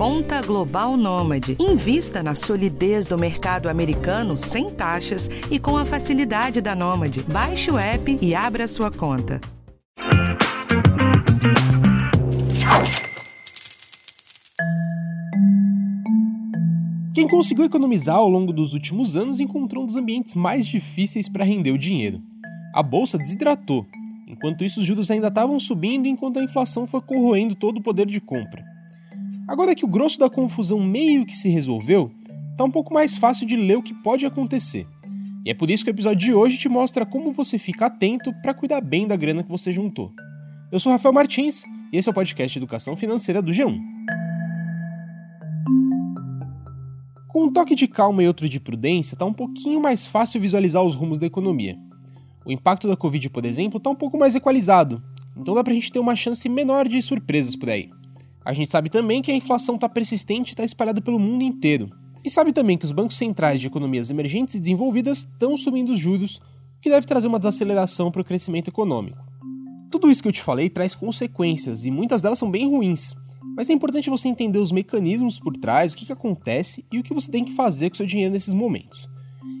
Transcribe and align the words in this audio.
Conta 0.00 0.40
Global 0.40 0.96
Nômade. 0.96 1.58
Invista 1.60 2.22
na 2.22 2.34
solidez 2.34 3.04
do 3.04 3.18
mercado 3.18 3.68
americano 3.68 4.38
sem 4.38 4.70
taxas 4.70 5.28
e 5.50 5.58
com 5.58 5.76
a 5.76 5.84
facilidade 5.84 6.62
da 6.62 6.74
Nômade. 6.74 7.22
Baixe 7.24 7.70
o 7.70 7.76
app 7.76 8.18
e 8.18 8.34
abra 8.34 8.66
sua 8.66 8.90
conta. 8.90 9.38
Quem 17.14 17.28
conseguiu 17.28 17.66
economizar 17.66 18.16
ao 18.16 18.30
longo 18.30 18.54
dos 18.54 18.72
últimos 18.72 19.18
anos 19.18 19.38
encontrou 19.38 19.84
um 19.84 19.86
dos 19.86 19.96
ambientes 19.96 20.34
mais 20.34 20.66
difíceis 20.66 21.28
para 21.28 21.44
render 21.44 21.72
o 21.72 21.78
dinheiro. 21.78 22.22
A 22.74 22.82
bolsa 22.82 23.18
desidratou. 23.18 23.84
Enquanto 24.26 24.64
isso, 24.64 24.80
os 24.80 24.86
juros 24.86 25.10
ainda 25.10 25.28
estavam 25.28 25.60
subindo 25.60 26.06
enquanto 26.06 26.38
a 26.38 26.42
inflação 26.42 26.86
foi 26.86 27.02
corroendo 27.02 27.54
todo 27.54 27.76
o 27.76 27.82
poder 27.82 28.06
de 28.06 28.18
compra. 28.18 28.69
Agora 29.50 29.74
que 29.74 29.84
o 29.84 29.88
grosso 29.88 30.16
da 30.16 30.30
confusão 30.30 30.78
meio 30.78 31.26
que 31.26 31.36
se 31.36 31.48
resolveu, 31.48 32.12
tá 32.56 32.62
um 32.62 32.70
pouco 32.70 32.94
mais 32.94 33.16
fácil 33.16 33.44
de 33.44 33.56
ler 33.56 33.78
o 33.78 33.82
que 33.82 33.92
pode 33.92 34.24
acontecer. 34.24 34.86
E 35.44 35.50
é 35.50 35.54
por 35.54 35.68
isso 35.72 35.82
que 35.82 35.90
o 35.90 35.92
episódio 35.92 36.20
de 36.20 36.32
hoje 36.32 36.56
te 36.56 36.68
mostra 36.68 37.04
como 37.04 37.32
você 37.32 37.58
fica 37.58 37.86
atento 37.86 38.32
para 38.42 38.54
cuidar 38.54 38.80
bem 38.80 39.08
da 39.08 39.16
grana 39.16 39.42
que 39.42 39.50
você 39.50 39.72
juntou. 39.72 40.12
Eu 40.70 40.78
sou 40.78 40.92
Rafael 40.92 41.12
Martins 41.12 41.64
e 41.92 41.96
esse 41.96 42.08
é 42.08 42.12
o 42.12 42.14
podcast 42.14 42.56
Educação 42.56 42.94
Financeira 42.94 43.42
do 43.42 43.50
G1. 43.50 43.76
Com 47.26 47.46
um 47.46 47.52
toque 47.52 47.74
de 47.74 47.88
calma 47.88 48.22
e 48.22 48.28
outro 48.28 48.48
de 48.48 48.60
prudência, 48.60 49.16
tá 49.16 49.24
um 49.24 49.34
pouquinho 49.34 49.82
mais 49.82 50.06
fácil 50.06 50.40
visualizar 50.40 50.84
os 50.84 50.94
rumos 50.94 51.18
da 51.18 51.26
economia. 51.26 51.76
O 52.46 52.52
impacto 52.52 52.86
da 52.86 52.96
Covid, 52.96 53.28
por 53.30 53.44
exemplo, 53.44 53.78
está 53.78 53.90
um 53.90 53.96
pouco 53.96 54.16
mais 54.16 54.36
equalizado, 54.36 55.02
então 55.36 55.56
dá 55.56 55.64
para 55.64 55.72
a 55.72 55.74
gente 55.74 55.90
ter 55.90 55.98
uma 55.98 56.14
chance 56.14 56.48
menor 56.48 56.86
de 56.86 57.02
surpresas 57.02 57.56
por 57.56 57.68
aí. 57.68 57.90
A 58.44 58.52
gente 58.52 58.72
sabe 58.72 58.88
também 58.88 59.20
que 59.20 59.30
a 59.30 59.34
inflação 59.34 59.74
está 59.74 59.88
persistente 59.88 60.50
e 60.50 60.54
está 60.54 60.64
espalhada 60.64 61.00
pelo 61.00 61.18
mundo 61.18 61.42
inteiro. 61.42 61.90
E 62.24 62.30
sabe 62.30 62.52
também 62.52 62.76
que 62.76 62.84
os 62.84 62.92
bancos 62.92 63.16
centrais 63.16 63.60
de 63.60 63.66
economias 63.66 64.10
emergentes 64.10 64.54
e 64.54 64.60
desenvolvidas 64.60 65.18
estão 65.18 65.56
subindo 65.56 65.92
os 65.92 65.98
juros, 65.98 66.36
o 66.36 66.80
que 66.80 66.90
deve 66.90 67.06
trazer 67.06 67.26
uma 67.26 67.38
desaceleração 67.38 68.10
para 68.10 68.22
o 68.22 68.24
crescimento 68.24 68.68
econômico. 68.68 69.18
Tudo 69.90 70.10
isso 70.10 70.22
que 70.22 70.28
eu 70.28 70.32
te 70.32 70.42
falei 70.42 70.68
traz 70.68 70.94
consequências, 70.94 71.84
e 71.84 71.90
muitas 71.90 72.22
delas 72.22 72.38
são 72.38 72.50
bem 72.50 72.68
ruins. 72.68 73.14
Mas 73.56 73.68
é 73.68 73.72
importante 73.72 74.08
você 74.08 74.28
entender 74.28 74.58
os 74.58 74.70
mecanismos 74.70 75.38
por 75.38 75.54
trás, 75.54 75.92
o 75.92 75.96
que, 75.96 76.06
que 76.06 76.12
acontece 76.12 76.84
e 76.92 76.98
o 76.98 77.02
que 77.02 77.12
você 77.12 77.30
tem 77.30 77.44
que 77.44 77.52
fazer 77.52 77.90
com 77.90 77.96
seu 77.96 78.06
dinheiro 78.06 78.32
nesses 78.32 78.54
momentos. 78.54 79.08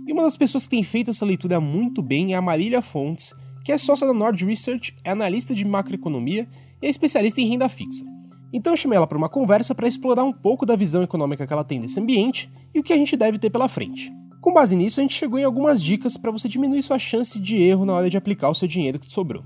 E 0.06 0.12
uma 0.12 0.22
das 0.22 0.36
pessoas 0.36 0.64
que 0.64 0.70
tem 0.70 0.82
feito 0.82 1.10
essa 1.10 1.26
leitura 1.26 1.60
muito 1.60 2.02
bem 2.02 2.32
é 2.32 2.36
a 2.36 2.42
Marília 2.42 2.82
Fontes, 2.82 3.34
que 3.64 3.72
é 3.72 3.78
sócia 3.78 4.06
da 4.06 4.14
Nord 4.14 4.44
Research, 4.44 4.94
é 5.04 5.10
analista 5.10 5.54
de 5.54 5.64
macroeconomia 5.64 6.48
e 6.80 6.86
é 6.86 6.90
especialista 6.90 7.40
em 7.40 7.48
renda 7.48 7.68
fixa. 7.68 8.04
Então 8.52 8.72
eu 8.72 8.76
chamei 8.76 8.96
ela 8.96 9.06
para 9.06 9.18
uma 9.18 9.28
conversa 9.28 9.74
para 9.74 9.86
explorar 9.86 10.24
um 10.24 10.32
pouco 10.32 10.66
da 10.66 10.76
visão 10.76 11.02
econômica 11.02 11.46
que 11.46 11.52
ela 11.52 11.64
tem 11.64 11.80
desse 11.80 12.00
ambiente 12.00 12.50
e 12.74 12.80
o 12.80 12.82
que 12.82 12.92
a 12.92 12.96
gente 12.96 13.16
deve 13.16 13.38
ter 13.38 13.50
pela 13.50 13.68
frente. 13.68 14.12
Com 14.40 14.52
base 14.52 14.74
nisso, 14.74 15.00
a 15.00 15.02
gente 15.02 15.14
chegou 15.14 15.38
em 15.38 15.44
algumas 15.44 15.82
dicas 15.82 16.16
para 16.16 16.30
você 16.30 16.48
diminuir 16.48 16.82
sua 16.82 16.98
chance 16.98 17.38
de 17.38 17.56
erro 17.56 17.84
na 17.84 17.92
hora 17.92 18.10
de 18.10 18.16
aplicar 18.16 18.48
o 18.48 18.54
seu 18.54 18.66
dinheiro 18.66 18.98
que 18.98 19.10
sobrou. 19.10 19.44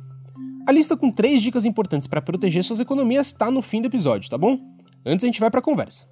A 0.66 0.72
lista 0.72 0.96
com 0.96 1.11
três 1.11 1.42
dicas 1.42 1.64
importantes 1.64 2.08
para 2.08 2.22
proteger 2.22 2.64
suas 2.64 2.80
economias 2.80 3.27
está 3.27 3.50
no 3.50 3.61
fim 3.61 3.83
do 3.83 3.86
episódio, 3.86 4.30
tá 4.30 4.38
bom? 4.38 4.58
Antes 5.05 5.24
a 5.24 5.27
gente 5.27 5.41
vai 5.41 5.50
para 5.50 5.61
a 5.61 5.62
conversa. 5.62 6.06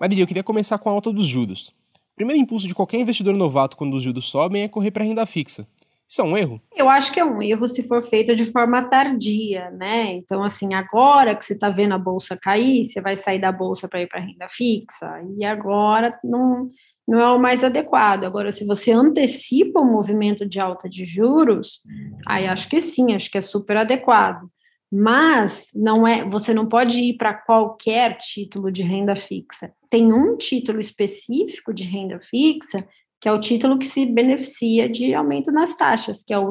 Marília, 0.00 0.22
eu 0.22 0.26
queria 0.26 0.44
começar 0.44 0.78
com 0.78 0.88
a 0.88 0.92
alta 0.92 1.12
dos 1.12 1.26
juros 1.26 1.74
primeiro 2.18 2.42
impulso 2.42 2.66
de 2.66 2.74
qualquer 2.74 2.98
investidor 2.98 3.34
novato 3.34 3.76
quando 3.76 3.94
os 3.94 4.02
juros 4.02 4.24
sobem 4.24 4.64
é 4.64 4.68
correr 4.68 4.90
para 4.90 5.04
renda 5.04 5.24
fixa. 5.24 5.66
Isso 6.08 6.22
é 6.22 6.24
um 6.24 6.36
erro? 6.36 6.60
Eu 6.74 6.88
acho 6.88 7.12
que 7.12 7.20
é 7.20 7.24
um 7.24 7.42
erro 7.42 7.68
se 7.68 7.82
for 7.82 8.02
feito 8.02 8.34
de 8.34 8.46
forma 8.46 8.88
tardia, 8.88 9.70
né? 9.72 10.12
Então, 10.12 10.42
assim, 10.42 10.72
agora 10.72 11.36
que 11.36 11.44
você 11.44 11.52
está 11.52 11.68
vendo 11.68 11.92
a 11.92 11.98
bolsa 11.98 12.34
cair, 12.34 12.84
você 12.84 12.98
vai 12.98 13.14
sair 13.14 13.38
da 13.38 13.52
bolsa 13.52 13.86
para 13.86 14.00
ir 14.00 14.08
para 14.08 14.20
renda 14.20 14.48
fixa, 14.48 15.22
e 15.36 15.44
agora 15.44 16.18
não, 16.24 16.70
não 17.06 17.20
é 17.20 17.30
o 17.30 17.38
mais 17.38 17.62
adequado. 17.62 18.24
Agora, 18.24 18.50
se 18.50 18.64
você 18.64 18.90
antecipa 18.90 19.80
o 19.80 19.84
movimento 19.84 20.48
de 20.48 20.58
alta 20.58 20.88
de 20.88 21.04
juros, 21.04 21.82
aí 22.26 22.46
acho 22.46 22.70
que 22.70 22.80
sim, 22.80 23.14
acho 23.14 23.30
que 23.30 23.36
é 23.36 23.42
super 23.42 23.76
adequado. 23.76 24.48
Mas 24.90 25.70
não 25.74 26.08
é, 26.08 26.24
você 26.24 26.54
não 26.54 26.66
pode 26.66 26.98
ir 26.98 27.18
para 27.18 27.34
qualquer 27.34 28.16
título 28.16 28.72
de 28.72 28.82
renda 28.82 29.14
fixa. 29.14 29.70
Tem 29.90 30.10
um 30.10 30.38
título 30.38 30.80
específico 30.80 31.74
de 31.74 31.84
renda 31.84 32.18
fixa, 32.22 32.88
que 33.20 33.28
é 33.28 33.32
o 33.32 33.40
título 33.40 33.78
que 33.78 33.86
se 33.86 34.06
beneficia 34.06 34.88
de 34.88 35.14
aumento 35.14 35.50
nas 35.50 35.74
taxas, 35.76 36.22
que 36.22 36.32
é 36.32 36.38
o, 36.38 36.50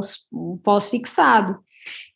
pós-fixado. 0.64 1.58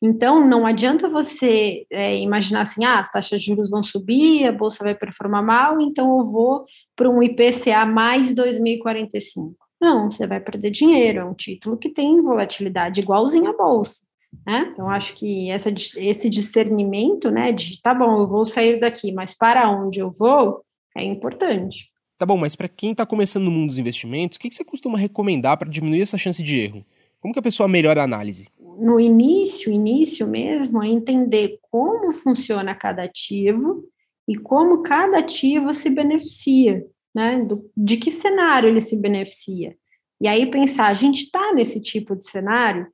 Então, 0.01 0.45
não 0.45 0.66
adianta 0.66 1.07
você 1.07 1.85
é, 1.89 2.19
imaginar 2.19 2.62
assim, 2.62 2.84
ah, 2.84 3.00
as 3.00 3.12
taxas 3.12 3.41
de 3.41 3.47
juros 3.47 3.69
vão 3.69 3.81
subir, 3.81 4.45
a 4.45 4.51
bolsa 4.51 4.84
vai 4.84 4.94
performar 4.94 5.44
mal, 5.44 5.79
então 5.79 6.19
eu 6.19 6.25
vou 6.25 6.66
para 6.95 7.09
um 7.09 7.23
IPCA 7.23 7.85
mais 7.85 8.35
2045. 8.35 9.56
Não, 9.79 10.12
você 10.12 10.28
vai 10.28 10.39
perder 10.39 10.72
dinheiro, 10.72 11.19
é 11.19 11.25
um 11.25 11.33
título 11.33 11.78
que 11.78 11.89
tem 11.89 12.22
volatilidade 12.22 13.00
igualzinho 13.00 13.50
à 13.50 13.53
bolsa. 13.53 14.03
Né? 14.45 14.69
Então, 14.72 14.89
acho 14.89 15.16
que 15.16 15.50
essa, 15.50 15.69
esse 15.69 16.29
discernimento, 16.29 17.29
né, 17.29 17.51
de 17.51 17.81
tá 17.81 17.94
bom, 17.94 18.19
eu 18.19 18.28
vou 18.28 18.47
sair 18.47 18.79
daqui, 18.79 19.12
mas 19.12 19.35
para 19.35 19.69
onde 19.69 20.00
eu 20.00 20.09
vou, 20.09 20.63
é 20.95 21.03
importante. 21.03 21.91
Tá 22.22 22.26
bom, 22.28 22.38
mas 22.38 22.56
para 22.56 22.70
quem 22.70 22.92
está 22.92 23.04
começando 23.04 23.46
no 23.46 23.50
mundo 23.50 23.70
dos 23.70 23.80
investimentos, 23.80 24.38
o 24.38 24.40
que, 24.40 24.48
que 24.48 24.54
você 24.54 24.64
costuma 24.64 24.96
recomendar 24.96 25.58
para 25.58 25.68
diminuir 25.68 26.02
essa 26.02 26.20
chance 26.20 26.44
de 26.44 26.59
erro? 26.59 26.86
Como 27.20 27.34
que 27.34 27.40
a 27.40 27.42
pessoa 27.42 27.68
melhora 27.68 28.00
a 28.00 28.04
análise? 28.04 28.48
No 28.78 29.00
início, 29.00 29.72
início 29.72 30.28
mesmo, 30.28 30.84
é 30.84 30.88
entender 30.88 31.58
como 31.72 32.12
funciona 32.12 32.76
cada 32.76 33.02
ativo 33.02 33.84
e 34.28 34.38
como 34.38 34.84
cada 34.84 35.18
ativo 35.18 35.74
se 35.74 35.90
beneficia, 35.90 36.86
né? 37.12 37.44
Do, 37.44 37.68
de 37.76 37.98
que 37.98 38.12
cenário 38.12 38.70
ele 38.70 38.81
se 38.81 38.98
beneficia. 38.98 39.76
E 40.22 40.28
aí 40.28 40.46
pensar, 40.52 40.90
a 40.90 40.94
gente 40.94 41.24
está 41.24 41.52
nesse 41.56 41.81
tipo 41.81 42.16
de 42.16 42.30
cenário, 42.30 42.86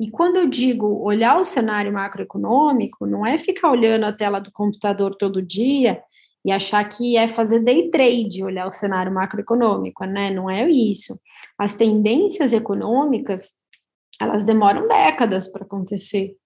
e 0.00 0.10
quando 0.10 0.34
eu 0.34 0.48
digo 0.48 1.00
olhar 1.00 1.38
o 1.38 1.44
cenário 1.44 1.92
macroeconômico, 1.92 3.06
não 3.06 3.24
é 3.24 3.38
ficar 3.38 3.70
olhando 3.70 4.02
a 4.02 4.12
tela 4.12 4.40
do 4.40 4.50
computador 4.50 5.14
todo 5.14 5.40
dia 5.40 6.02
e 6.44 6.52
achar 6.52 6.84
que 6.88 7.16
é 7.16 7.26
fazer 7.26 7.60
day 7.60 7.90
trade, 7.90 8.44
olhar 8.44 8.66
o 8.68 8.72
cenário 8.72 9.12
macroeconômico, 9.12 10.04
né? 10.04 10.30
Não 10.30 10.50
é 10.50 10.68
isso. 10.68 11.18
As 11.58 11.74
tendências 11.74 12.52
econômicas, 12.52 13.54
elas 14.20 14.44
demoram 14.44 14.86
décadas 14.86 15.48
para 15.48 15.64
acontecer. 15.64 16.36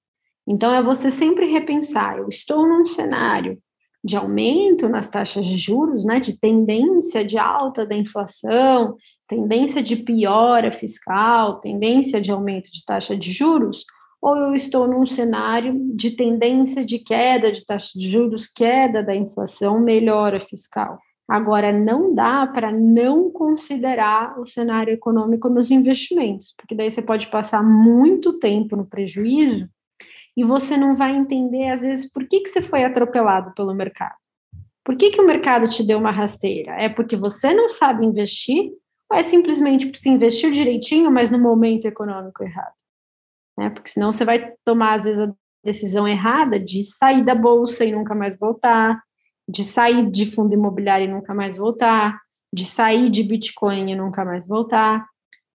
Então 0.47 0.73
é 0.73 0.83
você 0.83 1.11
sempre 1.11 1.51
repensar, 1.51 2.19
eu 2.19 2.29
estou 2.29 2.67
num 2.67 2.87
cenário 2.87 3.59
de 4.03 4.17
aumento 4.17 4.89
nas 4.89 5.11
taxas 5.11 5.47
de 5.47 5.57
juros, 5.57 6.05
né, 6.05 6.21
de 6.21 6.39
tendência 6.39 7.25
de 7.25 7.37
alta 7.37 7.85
da 7.85 7.95
inflação, 7.95 8.97
tendência 9.27 9.83
de 9.83 9.97
piora 9.97 10.73
fiscal, 10.73 11.61
tendência 11.61 12.21
de 12.21 12.31
aumento 12.31 12.71
de 12.73 12.85
taxa 12.85 13.17
de 13.17 13.33
juros, 13.33 13.85
ou 14.21 14.37
eu 14.37 14.55
estou 14.55 14.87
num 14.87 15.07
cenário 15.07 15.75
de 15.95 16.13
tendência 16.13 16.85
de 16.85 16.99
queda 16.99 17.53
de 17.53 17.65
taxa 17.65 17.91
de 17.95 18.09
juros, 18.09 18.49
queda 18.49 19.03
da 19.03 19.15
inflação, 19.15 19.81
melhora 19.81 20.41
fiscal. 20.41 20.99
Agora, 21.29 21.73
não 21.73 22.15
dá 22.15 22.47
para 22.47 22.73
não 22.73 23.31
considerar 23.31 24.41
o 24.41 24.47
cenário 24.47 24.95
econômico 24.95 25.49
nos 25.49 25.71
investimentos, 25.71 26.55
porque 26.57 26.75
daí 26.75 26.91
você 26.91 27.03
pode 27.03 27.29
passar 27.29 27.63
muito 27.63 28.39
tempo 28.39 28.75
no 28.75 28.87
prejuízo 28.87 29.69
e 30.35 30.43
você 30.43 30.77
não 30.77 30.97
vai 30.97 31.15
entender, 31.15 31.69
às 31.69 31.83
vezes, 31.83 32.11
por 32.11 32.27
que, 32.27 32.41
que 32.41 32.49
você 32.49 32.63
foi 32.63 32.83
atropelado 32.85 33.53
pelo 33.55 33.75
mercado. 33.75 34.15
Por 34.83 34.97
que, 34.97 35.11
que 35.11 35.21
o 35.21 35.27
mercado 35.27 35.69
te 35.69 35.87
deu 35.87 35.99
uma 35.99 36.11
rasteira? 36.11 36.73
É 36.81 36.89
porque 36.89 37.15
você 37.15 37.53
não 37.53 37.69
sabe 37.69 38.07
investir 38.07 38.73
ou 39.11 39.19
é 39.19 39.23
simplesmente 39.23 39.87
porque 39.87 39.99
você 39.99 40.09
investiu 40.09 40.51
direitinho, 40.51 41.11
mas 41.11 41.31
no 41.31 41.39
momento 41.39 41.87
econômico 41.87 42.43
errado? 42.43 42.78
Né? 43.59 43.71
Porque 43.71 43.91
senão 43.91 44.13
você 44.13 44.25
vai 44.25 44.53
tomar, 44.65 44.95
às 44.95 45.03
vezes, 45.03 45.19
a 45.19 45.33
decisão 45.65 46.07
errada 46.07 46.61
de 46.61 46.85
sair 46.85 47.25
da 47.25 47.35
bolsa 47.35 47.85
e 47.85 47.91
nunca 47.91 48.15
mais 48.15 48.39
voltar, 48.39 49.03
de 49.49 49.65
sair 49.65 50.09
de 50.09 50.27
fundo 50.27 50.55
imobiliário 50.55 51.07
e 51.07 51.11
nunca 51.11 51.35
mais 51.35 51.57
voltar, 51.57 52.17
de 52.55 52.65
sair 52.65 53.11
de 53.11 53.25
Bitcoin 53.25 53.91
e 53.91 53.97
nunca 53.97 54.25
mais 54.25 54.47
voltar. 54.47 55.05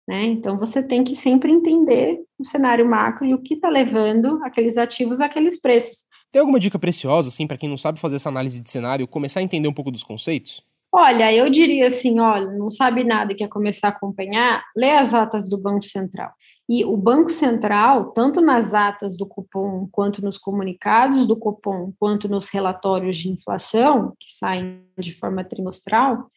Né? 0.08 0.24
Então, 0.24 0.58
você 0.58 0.82
tem 0.82 1.04
que 1.04 1.14
sempre 1.14 1.52
entender 1.52 2.18
o 2.36 2.44
cenário 2.44 2.84
macro 2.84 3.24
e 3.24 3.34
o 3.34 3.40
que 3.40 3.54
está 3.54 3.68
levando 3.68 4.42
aqueles 4.42 4.76
ativos 4.76 5.20
àqueles 5.20 5.60
preços. 5.60 6.04
Tem 6.32 6.40
alguma 6.40 6.58
dica 6.58 6.80
preciosa, 6.80 7.28
assim, 7.28 7.46
para 7.46 7.56
quem 7.56 7.68
não 7.68 7.78
sabe 7.78 8.00
fazer 8.00 8.16
essa 8.16 8.28
análise 8.28 8.60
de 8.60 8.68
cenário, 8.68 9.06
começar 9.06 9.38
a 9.38 9.44
entender 9.44 9.68
um 9.68 9.72
pouco 9.72 9.92
dos 9.92 10.02
conceitos? 10.02 10.60
Olha, 10.90 11.32
eu 11.32 11.48
diria 11.48 11.86
assim, 11.86 12.18
olha, 12.18 12.50
não 12.50 12.68
sabe 12.68 13.04
nada 13.04 13.32
e 13.32 13.36
quer 13.36 13.48
começar 13.48 13.88
a 13.88 13.90
acompanhar, 13.90 14.64
lê 14.76 14.90
as 14.90 15.14
atas 15.14 15.48
do 15.48 15.56
Banco 15.56 15.84
Central. 15.84 16.32
E 16.74 16.86
o 16.86 16.96
Banco 16.96 17.28
Central, 17.28 18.12
tanto 18.12 18.40
nas 18.40 18.72
atas 18.72 19.14
do 19.14 19.26
cupom, 19.26 19.86
quanto 19.92 20.24
nos 20.24 20.38
comunicados 20.38 21.26
do 21.26 21.36
cupom, 21.36 21.92
quanto 22.00 22.30
nos 22.30 22.48
relatórios 22.48 23.18
de 23.18 23.28
inflação, 23.28 24.14
que 24.18 24.32
saem 24.32 24.82
de 24.98 25.12
forma 25.12 25.44
trimestral, 25.44 26.30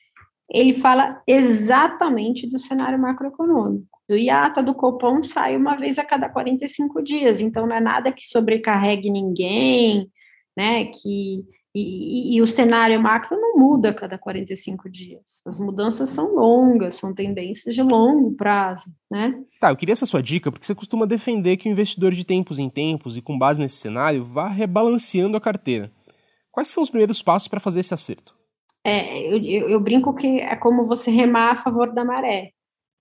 ele 0.52 0.74
fala 0.74 1.22
exatamente 1.26 2.46
do 2.50 2.60
cenário 2.60 3.00
macroeconômico. 3.00 3.88
E 4.10 4.30
a 4.30 4.46
ata 4.46 4.62
do 4.62 4.76
Copom 4.76 5.24
sai 5.24 5.56
uma 5.56 5.78
vez 5.78 5.98
a 5.98 6.04
cada 6.04 6.28
45 6.28 7.02
dias, 7.02 7.40
então 7.40 7.66
não 7.66 7.76
é 7.78 7.80
nada 7.80 8.12
que 8.12 8.28
sobrecarregue 8.28 9.10
ninguém, 9.10 10.12
né, 10.56 10.84
que 10.84 11.46
E, 11.76 11.82
e, 11.82 12.38
e, 12.38 12.42
o 12.42 12.48
cenário 12.48 13.02
macro 13.02 13.38
não 13.38 13.58
muda 13.58 13.90
a 13.90 13.94
cada 13.94 14.18
45 14.18 14.90
dias. 14.90 15.42
As 15.46 15.60
mudanças 15.60 16.08
são 16.08 16.34
longas, 16.34 16.96
são 16.96 17.14
tendências 17.14 17.76
de 17.76 17.84
longo 17.84 18.32
prazo, 18.32 18.86
né? 19.12 19.38
Tá, 19.60 19.72
eu 19.72 19.76
queria 19.76 19.92
essa 19.92 20.06
sua 20.06 20.24
dica, 20.24 20.50
porque 20.50 20.66
você 20.66 20.74
costuma 20.74 21.06
defender 21.06 21.58
que 21.58 21.68
o 21.68 21.72
investidor 21.74 22.14
de 22.14 22.26
tempos 22.26 22.60
em 22.60 22.70
tempos 22.70 23.18
e 23.18 23.22
com 23.22 23.38
base 23.38 23.62
nesse 23.62 23.76
cenário 23.76 24.24
vá 24.24 24.48
rebalanceando 24.48 25.36
a 25.36 25.42
carteira. 25.42 25.92
Quais 26.50 26.70
são 26.70 26.82
os 26.82 26.90
primeiros 26.90 27.22
passos 27.22 27.50
para 27.50 27.60
fazer 27.60 27.82
esse 27.82 27.94
acerto? 27.94 28.34
É, 28.82 29.28
eu, 29.28 29.44
eu, 29.44 29.70
eu 29.72 29.80
brinco 29.82 30.14
que 30.14 30.40
é 30.40 30.56
como 30.56 30.86
você 30.86 31.12
remar 31.12 31.52
a 31.52 31.58
favor 31.58 31.94
da 31.94 32.06
maré. 32.06 32.52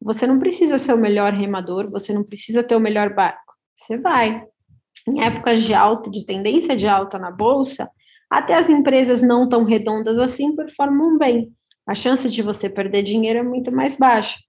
Você 0.03 0.27
não 0.27 0.41
precisa 0.41 0.79
ser 0.79 0.95
o 0.95 0.99
melhor 0.99 1.33
remador, 1.33 1.89
você 1.89 2.13
não 2.13 2.25
precisa 2.25 2.65
ter 2.65 2.75
o 2.75 2.81
melhor 2.81 3.15
barco. 3.15 3.55
Você 3.77 3.97
vai. 3.97 4.43
Em 5.07 5.23
épocas 5.23 5.63
de 5.63 5.73
alta, 5.73 6.11
de 6.11 6.27
tendência 6.27 6.77
de 6.77 6.89
alta 6.89 7.21
na 7.21 7.31
bolsa, 7.31 7.89
até 8.39 8.55
as 8.55 8.69
empresas 8.69 9.23
não 9.23 9.49
tão 9.49 9.63
redondas 9.63 10.19
assim 10.19 10.57
performam 10.57 11.17
bem. 11.17 11.53
A 11.87 11.95
chance 11.95 12.29
de 12.29 12.43
você 12.43 12.69
perder 12.69 13.05
dinheiro 13.05 13.39
é 13.39 13.43
muito 13.45 13.71
mais 13.71 13.97
baixa. 13.97 14.41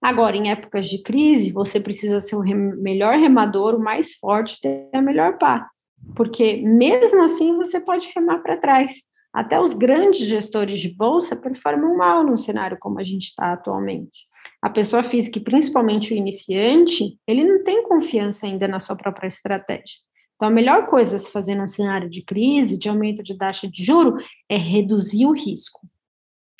Agora, 0.00 0.36
em 0.36 0.50
épocas 0.50 0.88
de 0.88 1.02
crise, 1.02 1.52
você 1.52 1.80
precisa 1.80 2.20
ser 2.20 2.36
o 2.36 2.40
rem 2.40 2.54
melhor 2.54 3.18
remador, 3.18 3.74
o 3.74 3.82
mais 3.82 4.14
forte, 4.14 4.60
ter 4.60 4.88
a 4.92 5.02
melhor 5.02 5.38
pá. 5.38 5.68
Porque 6.14 6.62
mesmo 6.62 7.24
assim 7.24 7.56
você 7.56 7.80
pode 7.80 8.12
remar 8.14 8.38
para 8.44 8.58
trás. 8.58 9.02
Até 9.32 9.60
os 9.60 9.74
grandes 9.74 10.24
gestores 10.26 10.78
de 10.78 10.94
bolsa 10.94 11.34
performam 11.34 11.96
mal 11.96 12.24
num 12.24 12.36
cenário 12.36 12.76
como 12.78 13.00
a 13.00 13.04
gente 13.04 13.24
está 13.24 13.52
atualmente. 13.54 14.26
A 14.60 14.70
pessoa 14.70 15.02
física, 15.02 15.40
principalmente 15.40 16.14
o 16.14 16.16
iniciante, 16.16 17.18
ele 17.26 17.42
não 17.42 17.64
tem 17.64 17.82
confiança 17.82 18.46
ainda 18.46 18.68
na 18.68 18.78
sua 18.78 18.94
própria 18.94 19.26
estratégia. 19.26 19.98
Então, 20.42 20.50
a 20.50 20.54
melhor 20.54 20.86
coisa 20.86 21.14
a 21.14 21.18
se 21.20 21.30
fazer 21.30 21.54
num 21.54 21.68
cenário 21.68 22.10
de 22.10 22.20
crise, 22.20 22.76
de 22.76 22.88
aumento 22.88 23.22
de 23.22 23.38
taxa 23.38 23.70
de 23.70 23.84
juro, 23.84 24.16
é 24.48 24.56
reduzir 24.56 25.24
o 25.24 25.30
risco. 25.30 25.80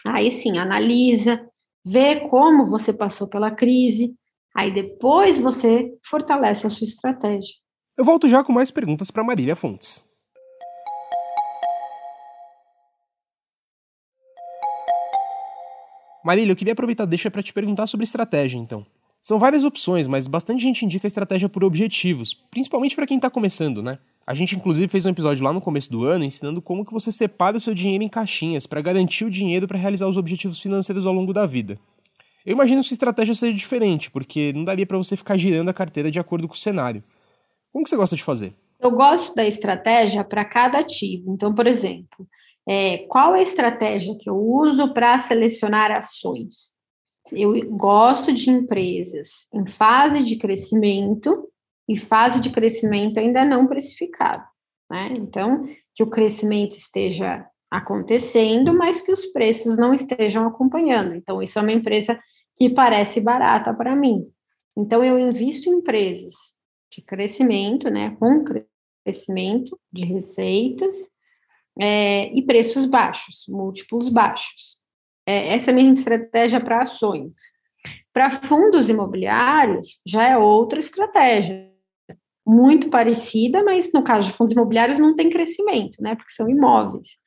Aí 0.06 0.30
sim, 0.30 0.56
analisa, 0.56 1.44
vê 1.84 2.20
como 2.28 2.64
você 2.64 2.92
passou 2.92 3.26
pela 3.26 3.50
crise, 3.50 4.14
aí 4.56 4.72
depois 4.72 5.40
você 5.40 5.92
fortalece 6.06 6.64
a 6.64 6.70
sua 6.70 6.84
estratégia. 6.84 7.56
Eu 7.98 8.04
volto 8.04 8.28
já 8.28 8.44
com 8.44 8.52
mais 8.52 8.70
perguntas 8.70 9.10
para 9.10 9.24
Marília 9.24 9.56
Fontes. 9.56 10.04
Marília, 16.24 16.52
eu 16.52 16.56
queria 16.56 16.72
aproveitar 16.72 17.04
deixa 17.04 17.28
para 17.32 17.42
te 17.42 17.52
perguntar 17.52 17.88
sobre 17.88 18.04
estratégia, 18.04 18.58
então. 18.58 18.86
São 19.22 19.38
várias 19.38 19.62
opções, 19.62 20.08
mas 20.08 20.26
bastante 20.26 20.62
gente 20.62 20.84
indica 20.84 21.06
a 21.06 21.08
estratégia 21.08 21.48
por 21.48 21.62
objetivos, 21.62 22.34
principalmente 22.50 22.96
para 22.96 23.06
quem 23.06 23.18
está 23.18 23.30
começando, 23.30 23.80
né? 23.80 24.00
A 24.26 24.34
gente 24.34 24.56
inclusive 24.56 24.88
fez 24.88 25.06
um 25.06 25.10
episódio 25.10 25.44
lá 25.44 25.52
no 25.52 25.60
começo 25.60 25.88
do 25.90 26.04
ano 26.04 26.24
ensinando 26.24 26.60
como 26.60 26.84
que 26.84 26.92
você 26.92 27.12
separa 27.12 27.56
o 27.56 27.60
seu 27.60 27.72
dinheiro 27.72 28.02
em 28.02 28.08
caixinhas 28.08 28.66
para 28.66 28.80
garantir 28.80 29.24
o 29.24 29.30
dinheiro 29.30 29.68
para 29.68 29.78
realizar 29.78 30.08
os 30.08 30.16
objetivos 30.16 30.60
financeiros 30.60 31.06
ao 31.06 31.12
longo 31.12 31.32
da 31.32 31.46
vida. 31.46 31.78
Eu 32.44 32.52
imagino 32.52 32.82
que 32.82 32.88
sua 32.88 32.96
estratégia 32.96 33.32
seja 33.36 33.56
diferente, 33.56 34.10
porque 34.10 34.52
não 34.52 34.64
daria 34.64 34.84
para 34.84 34.98
você 34.98 35.16
ficar 35.16 35.36
girando 35.36 35.68
a 35.68 35.74
carteira 35.74 36.10
de 36.10 36.18
acordo 36.18 36.48
com 36.48 36.54
o 36.54 36.58
cenário. 36.58 37.04
Como 37.72 37.84
que 37.84 37.90
você 37.90 37.96
gosta 37.96 38.16
de 38.16 38.24
fazer? 38.24 38.52
Eu 38.80 38.90
gosto 38.90 39.36
da 39.36 39.46
estratégia 39.46 40.24
para 40.24 40.44
cada 40.44 40.80
ativo. 40.80 41.32
Então, 41.32 41.54
por 41.54 41.68
exemplo, 41.68 42.26
é, 42.68 42.98
qual 43.08 43.36
é 43.36 43.38
a 43.38 43.42
estratégia 43.42 44.16
que 44.18 44.28
eu 44.28 44.36
uso 44.36 44.92
para 44.92 45.16
selecionar 45.20 45.92
ações? 45.92 46.72
Eu 47.30 47.68
gosto 47.70 48.32
de 48.32 48.50
empresas 48.50 49.46
em 49.52 49.66
fase 49.66 50.24
de 50.24 50.36
crescimento 50.36 51.48
e 51.88 51.96
fase 51.96 52.40
de 52.40 52.50
crescimento 52.50 53.18
ainda 53.18 53.44
não 53.44 53.66
precificado. 53.66 54.44
Né? 54.90 55.14
Então, 55.16 55.68
que 55.94 56.02
o 56.02 56.10
crescimento 56.10 56.72
esteja 56.72 57.46
acontecendo, 57.70 58.74
mas 58.74 59.00
que 59.00 59.12
os 59.12 59.26
preços 59.26 59.78
não 59.78 59.94
estejam 59.94 60.46
acompanhando. 60.46 61.14
Então, 61.14 61.42
isso 61.42 61.58
é 61.58 61.62
uma 61.62 61.72
empresa 61.72 62.18
que 62.56 62.68
parece 62.68 63.20
barata 63.20 63.72
para 63.72 63.96
mim. 63.96 64.26
Então, 64.76 65.02
eu 65.02 65.18
invisto 65.18 65.68
em 65.68 65.78
empresas 65.78 66.34
de 66.90 67.00
crescimento, 67.00 67.88
né, 67.88 68.14
com 68.18 68.44
crescimento 69.02 69.78
de 69.90 70.04
receitas 70.04 70.94
é, 71.80 72.26
e 72.34 72.42
preços 72.42 72.84
baixos, 72.84 73.46
múltiplos 73.48 74.08
baixos. 74.08 74.81
É, 75.26 75.54
essa 75.54 75.70
é 75.70 75.72
a 75.72 75.74
minha 75.74 75.92
estratégia 75.92 76.60
para 76.60 76.82
ações. 76.82 77.36
Para 78.12 78.30
fundos 78.30 78.88
imobiliários, 78.88 80.00
já 80.06 80.24
é 80.28 80.36
outra 80.36 80.78
estratégia, 80.78 81.72
muito 82.46 82.90
parecida, 82.90 83.62
mas 83.62 83.92
no 83.92 84.02
caso 84.02 84.28
de 84.28 84.36
fundos 84.36 84.52
imobiliários 84.52 84.98
não 84.98 85.14
tem 85.14 85.30
crescimento, 85.30 86.02
né? 86.02 86.14
Porque 86.14 86.32
são 86.32 86.48
imóveis. 86.48 87.18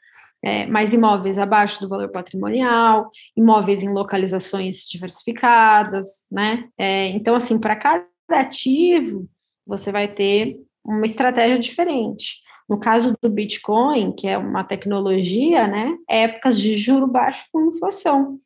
É, 0.44 0.68
mais 0.68 0.94
imóveis 0.94 1.40
abaixo 1.40 1.80
do 1.82 1.90
valor 1.90 2.12
patrimonial, 2.12 3.10
imóveis 3.36 3.82
em 3.82 3.90
localizações 3.90 4.86
diversificadas, 4.88 6.28
né? 6.32 6.68
É, 6.78 7.08
então, 7.10 7.36
assim, 7.36 7.58
para 7.58 7.76
cada 7.76 8.06
ativo, 8.30 9.28
você 9.66 9.92
vai 9.92 10.08
ter 10.08 10.60
uma 10.84 11.06
estratégia 11.06 11.58
diferente. 11.58 12.45
No 12.68 12.80
caso 12.80 13.16
do 13.22 13.30
Bitcoin, 13.30 14.12
que 14.12 14.28
é 14.28 14.38
uma 14.38 14.64
tecnologia, 14.64 15.68
né, 15.68 15.96
épocas 16.10 16.60
de 16.60 16.76
juro 16.76 17.08
baixo 17.08 17.46
com 17.52 17.68
inflação. 17.68 18.40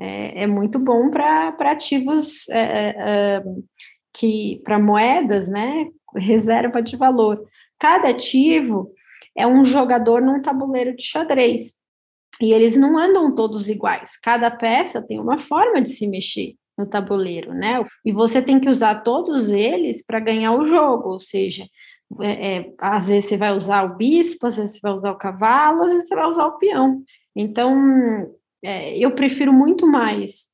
É, 0.00 0.44
é 0.44 0.46
muito 0.46 0.78
bom 0.78 1.10
para 1.10 1.54
ativos 1.70 2.48
é, 2.48 2.60
é, 2.60 2.94
é 2.96 3.42
que 4.14 4.60
para 4.64 4.78
moedas, 4.78 5.48
né, 5.48 5.88
reserva 6.16 6.82
de 6.82 6.96
valor. 6.96 7.44
Cada 7.78 8.08
ativo 8.08 8.92
é 9.36 9.46
um 9.46 9.64
jogador 9.64 10.20
num 10.20 10.42
tabuleiro 10.42 10.96
de 10.96 11.04
xadrez. 11.04 11.74
E 12.40 12.52
eles 12.52 12.76
não 12.76 12.96
andam 12.96 13.34
todos 13.34 13.68
iguais. 13.68 14.16
Cada 14.20 14.50
peça 14.50 15.02
tem 15.02 15.20
uma 15.20 15.38
forma 15.38 15.80
de 15.80 15.90
se 15.90 16.06
mexer 16.06 16.54
no 16.76 16.86
tabuleiro, 16.86 17.52
né? 17.52 17.82
E 18.04 18.12
você 18.12 18.40
tem 18.40 18.60
que 18.60 18.68
usar 18.68 19.02
todos 19.02 19.50
eles 19.50 20.04
para 20.04 20.20
ganhar 20.20 20.52
o 20.52 20.64
jogo, 20.64 21.10
ou 21.10 21.20
seja, 21.20 21.66
é, 22.20 22.56
é, 22.56 22.74
às 22.78 23.08
vezes 23.08 23.28
você 23.28 23.36
vai 23.36 23.56
usar 23.56 23.84
o 23.84 23.96
bispo, 23.96 24.46
às 24.46 24.56
vezes 24.56 24.76
você 24.76 24.80
vai 24.82 24.92
usar 24.92 25.12
o 25.12 25.18
cavalo, 25.18 25.84
às 25.84 25.92
vezes 25.92 26.08
você 26.08 26.14
vai 26.14 26.26
usar 26.26 26.46
o 26.46 26.58
peão. 26.58 27.02
Então, 27.36 27.76
é, 28.62 28.96
eu 28.98 29.14
prefiro 29.14 29.52
muito 29.52 29.86
mais 29.86 30.48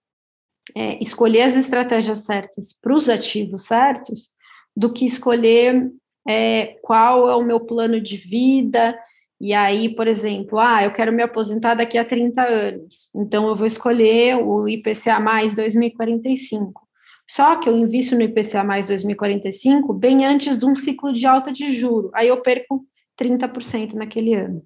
é, 0.74 0.98
escolher 1.00 1.42
as 1.42 1.56
estratégias 1.56 2.18
certas 2.18 2.72
para 2.72 2.94
os 2.94 3.08
ativos 3.08 3.62
certos 3.62 4.32
do 4.76 4.92
que 4.92 5.04
escolher 5.04 5.90
é, 6.28 6.76
qual 6.82 7.28
é 7.28 7.36
o 7.36 7.42
meu 7.42 7.60
plano 7.60 8.00
de 8.00 8.16
vida. 8.16 8.98
E 9.40 9.52
aí, 9.52 9.94
por 9.94 10.08
exemplo, 10.08 10.58
ah, 10.58 10.82
eu 10.84 10.92
quero 10.92 11.12
me 11.12 11.22
aposentar 11.22 11.74
daqui 11.74 11.98
a 11.98 12.04
30 12.04 12.42
anos, 12.42 13.10
então 13.14 13.46
eu 13.48 13.56
vou 13.56 13.66
escolher 13.66 14.36
o 14.36 14.68
IPCA 14.68 15.20
mais 15.20 15.54
2045. 15.54 16.83
Só 17.28 17.56
que 17.56 17.68
eu 17.68 17.76
invisto 17.76 18.14
no 18.14 18.22
IPCA 18.22 18.62
mais 18.62 18.86
2045 18.86 19.92
bem 19.92 20.24
antes 20.24 20.58
de 20.58 20.66
um 20.66 20.76
ciclo 20.76 21.12
de 21.12 21.26
alta 21.26 21.52
de 21.52 21.72
juro. 21.72 22.10
Aí 22.14 22.28
eu 22.28 22.42
perco 22.42 22.84
30% 23.18 23.94
naquele 23.94 24.34
ano. 24.34 24.62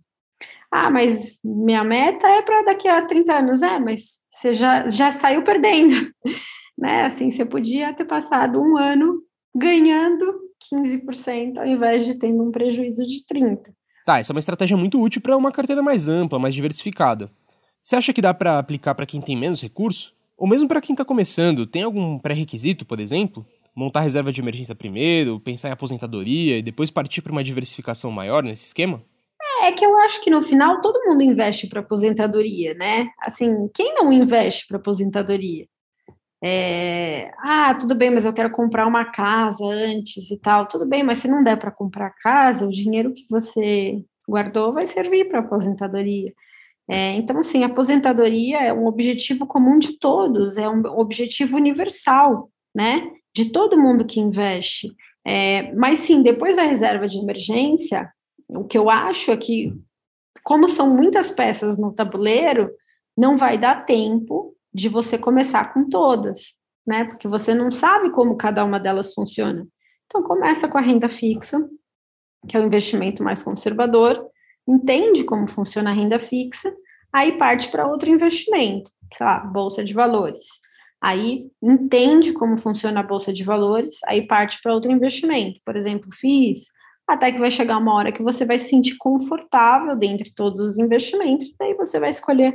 Ah, 0.70 0.90
mas 0.90 1.38
minha 1.42 1.82
meta 1.82 2.26
é 2.28 2.42
para 2.42 2.62
daqui 2.62 2.88
a 2.88 3.00
30 3.02 3.34
anos. 3.34 3.62
É, 3.62 3.78
mas 3.78 4.20
você 4.30 4.52
já, 4.52 4.88
já 4.88 5.10
saiu 5.10 5.42
perdendo. 5.42 5.94
né? 6.76 7.04
Assim, 7.04 7.30
você 7.30 7.44
podia 7.44 7.94
ter 7.94 8.04
passado 8.04 8.60
um 8.60 8.76
ano 8.76 9.22
ganhando 9.54 10.40
15% 10.72 11.58
ao 11.58 11.66
invés 11.66 12.04
de 12.04 12.18
tendo 12.18 12.42
um 12.42 12.50
prejuízo 12.50 13.06
de 13.06 13.24
30%. 13.24 13.60
Tá, 14.04 14.18
essa 14.18 14.32
é 14.32 14.34
uma 14.34 14.38
estratégia 14.38 14.76
muito 14.76 15.00
útil 15.00 15.20
para 15.20 15.36
uma 15.36 15.52
carteira 15.52 15.82
mais 15.82 16.08
ampla, 16.08 16.38
mais 16.38 16.54
diversificada. 16.54 17.30
Você 17.80 17.94
acha 17.94 18.12
que 18.12 18.22
dá 18.22 18.32
para 18.32 18.58
aplicar 18.58 18.94
para 18.94 19.04
quem 19.04 19.20
tem 19.20 19.36
menos 19.36 19.60
recurso? 19.62 20.14
Ou 20.38 20.46
mesmo 20.46 20.68
para 20.68 20.80
quem 20.80 20.94
está 20.94 21.04
começando, 21.04 21.66
tem 21.66 21.82
algum 21.82 22.16
pré-requisito, 22.16 22.86
por 22.86 23.00
exemplo? 23.00 23.44
Montar 23.74 24.00
reserva 24.00 24.30
de 24.30 24.40
emergência 24.40 24.74
primeiro, 24.74 25.40
pensar 25.40 25.68
em 25.68 25.72
aposentadoria 25.72 26.58
e 26.58 26.62
depois 26.62 26.92
partir 26.92 27.22
para 27.22 27.32
uma 27.32 27.42
diversificação 27.42 28.12
maior 28.12 28.44
nesse 28.44 28.66
esquema? 28.66 29.02
É 29.62 29.72
que 29.72 29.84
eu 29.84 29.98
acho 29.98 30.22
que 30.22 30.30
no 30.30 30.40
final 30.40 30.80
todo 30.80 31.04
mundo 31.04 31.22
investe 31.22 31.66
para 31.66 31.80
aposentadoria, 31.80 32.72
né? 32.74 33.08
Assim, 33.20 33.68
quem 33.74 33.92
não 33.94 34.12
investe 34.12 34.66
para 34.68 34.76
aposentadoria? 34.76 35.66
É, 36.42 37.32
ah, 37.38 37.74
tudo 37.74 37.96
bem, 37.96 38.10
mas 38.10 38.24
eu 38.24 38.32
quero 38.32 38.50
comprar 38.50 38.86
uma 38.86 39.06
casa 39.06 39.64
antes 39.64 40.30
e 40.30 40.38
tal. 40.38 40.68
Tudo 40.68 40.86
bem, 40.86 41.02
mas 41.02 41.18
se 41.18 41.26
não 41.26 41.42
der 41.42 41.58
para 41.58 41.72
comprar 41.72 42.14
casa, 42.22 42.64
o 42.64 42.72
dinheiro 42.72 43.12
que 43.12 43.26
você 43.28 44.04
guardou 44.28 44.72
vai 44.72 44.86
servir 44.86 45.28
para 45.28 45.40
aposentadoria. 45.40 46.32
É, 46.90 47.12
então, 47.12 47.38
assim, 47.38 47.62
aposentadoria 47.64 48.60
é 48.60 48.72
um 48.72 48.86
objetivo 48.86 49.46
comum 49.46 49.78
de 49.78 49.98
todos, 49.98 50.56
é 50.56 50.68
um 50.68 50.80
objetivo 50.98 51.56
universal, 51.56 52.50
né? 52.74 53.10
De 53.34 53.52
todo 53.52 53.78
mundo 53.78 54.06
que 54.06 54.20
investe. 54.20 54.94
É, 55.26 55.72
mas 55.74 55.98
sim, 55.98 56.22
depois 56.22 56.56
da 56.56 56.62
reserva 56.62 57.06
de 57.06 57.18
emergência, 57.18 58.10
o 58.48 58.64
que 58.64 58.78
eu 58.78 58.88
acho 58.88 59.30
é 59.30 59.36
que, 59.36 59.72
como 60.42 60.66
são 60.66 60.88
muitas 60.94 61.30
peças 61.30 61.78
no 61.78 61.92
tabuleiro, 61.92 62.70
não 63.14 63.36
vai 63.36 63.58
dar 63.58 63.84
tempo 63.84 64.56
de 64.72 64.88
você 64.88 65.18
começar 65.18 65.74
com 65.74 65.86
todas, 65.88 66.54
né? 66.86 67.04
Porque 67.04 67.28
você 67.28 67.54
não 67.54 67.70
sabe 67.70 68.10
como 68.10 68.36
cada 68.36 68.64
uma 68.64 68.80
delas 68.80 69.12
funciona. 69.12 69.66
Então, 70.06 70.22
começa 70.22 70.66
com 70.66 70.78
a 70.78 70.80
renda 70.80 71.10
fixa, 71.10 71.68
que 72.48 72.56
é 72.56 72.60
o 72.60 72.64
investimento 72.64 73.22
mais 73.22 73.42
conservador, 73.42 74.26
entende 74.68 75.24
como 75.24 75.48
funciona 75.48 75.90
a 75.90 75.94
renda 75.94 76.18
fixa, 76.18 76.72
aí 77.12 77.38
parte 77.38 77.70
para 77.70 77.86
outro 77.86 78.10
investimento, 78.10 78.90
sei 79.14 79.26
lá, 79.26 79.38
bolsa 79.40 79.82
de 79.82 79.94
valores. 79.94 80.46
Aí 81.00 81.46
entende 81.62 82.32
como 82.32 82.58
funciona 82.58 83.00
a 83.00 83.04
bolsa 83.04 83.32
de 83.32 83.44
valores, 83.44 84.00
aí 84.06 84.26
parte 84.26 84.60
para 84.62 84.74
outro 84.74 84.90
investimento. 84.90 85.60
Por 85.64 85.76
exemplo, 85.76 86.10
FIIs, 86.12 86.66
até 87.06 87.32
que 87.32 87.38
vai 87.38 87.50
chegar 87.50 87.78
uma 87.78 87.94
hora 87.94 88.12
que 88.12 88.22
você 88.22 88.44
vai 88.44 88.58
se 88.58 88.68
sentir 88.68 88.96
confortável 88.98 89.96
dentre 89.96 90.34
todos 90.34 90.66
os 90.66 90.78
investimentos, 90.78 91.54
daí 91.58 91.74
você 91.74 91.98
vai 91.98 92.10
escolher 92.10 92.54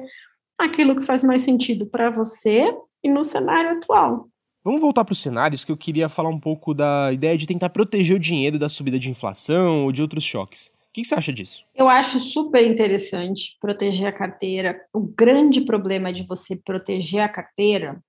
aquilo 0.59 0.95
que 0.95 1.05
faz 1.05 1.23
mais 1.23 1.41
sentido 1.41 1.87
para 1.87 2.11
você 2.11 2.71
e 3.03 3.09
no 3.09 3.23
cenário 3.23 3.77
atual. 3.77 4.27
Vamos 4.63 4.79
voltar 4.79 5.03
para 5.03 5.11
os 5.11 5.19
cenários 5.19 5.65
que 5.65 5.71
eu 5.71 5.77
queria 5.77 6.07
falar 6.07 6.29
um 6.29 6.39
pouco 6.39 6.73
da 6.73 7.11
ideia 7.11 7.37
de 7.37 7.47
tentar 7.47 7.69
proteger 7.69 8.15
o 8.15 8.19
dinheiro 8.19 8.57
da 8.57 8.69
subida 8.69 8.97
de 8.97 9.09
inflação 9.09 9.83
ou 9.83 9.91
de 9.91 10.01
outros 10.01 10.23
choques. 10.23 10.71
O 10.93 11.01
que 11.01 11.03
você 11.03 11.15
acha 11.15 11.33
disso? 11.33 11.65
Eu 11.73 11.89
acho 11.89 12.19
super 12.19 12.63
interessante 12.63 13.57
proteger 13.59 14.07
a 14.07 14.13
carteira. 14.13 14.79
O 14.93 14.99
grande 14.99 15.61
problema 15.61 16.13
de 16.13 16.21
você 16.21 16.55
proteger 16.55 17.21
a 17.21 17.27
carteira, 17.27 17.99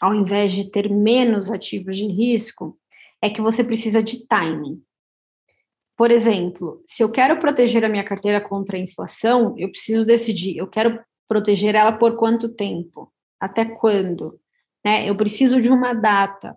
ao 0.00 0.14
invés 0.14 0.52
de 0.52 0.70
ter 0.70 0.88
menos 0.88 1.50
ativos 1.50 1.98
de 1.98 2.06
risco, 2.06 2.78
é 3.20 3.28
que 3.28 3.42
você 3.42 3.62
precisa 3.62 4.02
de 4.02 4.26
timing. 4.26 4.82
Por 5.98 6.10
exemplo, 6.10 6.82
se 6.86 7.02
eu 7.02 7.10
quero 7.10 7.38
proteger 7.40 7.84
a 7.84 7.90
minha 7.90 8.04
carteira 8.04 8.40
contra 8.40 8.78
a 8.78 8.80
inflação, 8.80 9.54
eu 9.58 9.70
preciso 9.70 10.06
decidir, 10.06 10.56
eu 10.56 10.66
quero 10.66 10.98
proteger 11.28 11.74
ela 11.74 11.92
por 11.92 12.16
quanto 12.16 12.48
tempo? 12.48 13.12
Até 13.38 13.66
quando? 13.66 14.40
Né? 14.82 15.06
Eu 15.06 15.14
preciso 15.14 15.60
de 15.60 15.68
uma 15.68 15.92
data. 15.92 16.56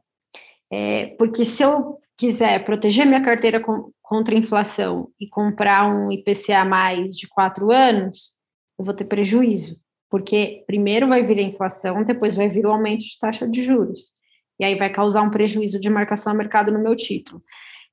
É, 0.72 1.08
porque 1.17 1.43
se 1.43 1.62
eu 1.62 2.00
quiser 2.22 2.63
proteger 2.63 3.08
minha 3.08 3.24
carteira 3.24 3.60
com, 3.60 3.92
contra 4.00 4.36
inflação 4.36 5.10
e 5.20 5.28
comprar 5.28 5.92
um 5.92 6.12
IPCA 6.12 6.63
mais 6.63 7.18
de 7.18 7.28
quatro 7.28 7.72
anos, 7.72 8.34
eu 8.78 8.86
vou 8.86 8.94
ter 8.94 9.06
prejuízo. 9.06 9.75
Porque 10.08 10.63
primeiro 10.68 11.08
vai 11.08 11.24
vir 11.24 11.40
a 11.40 11.42
inflação, 11.42 12.04
depois 12.04 12.36
vai 12.36 12.48
vir 12.48 12.63
o 12.63 12.72
aumento 12.72 13.04
de 13.04 13.18
taxa 13.20 13.48
de 13.48 13.63
juros. 13.63 14.12
E 14.60 14.63
aí 14.63 14.75
vai 14.75 14.92
causar 14.92 15.24
um 15.24 15.32
prejuízo 15.32 15.80
de 15.80 15.90
marcação 15.90 16.32
a 16.32 16.36
mercado 16.36 16.72
no 16.72 16.78
meu 16.78 16.96
título. 16.96 17.42